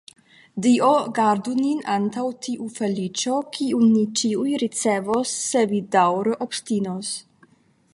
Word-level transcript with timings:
Dio 0.65 0.87
gardu 1.19 1.53
nin 1.59 1.83
antaŭ 1.97 2.23
tiu 2.47 2.71
feliĉo, 2.79 3.37
kiun 3.59 3.87
ni 3.93 4.05
ĉiuj 4.23 4.49
ricevos, 4.67 5.39
se 5.51 5.67
vi 5.75 5.87
daŭre 5.99 6.39
obstinos. 6.49 7.17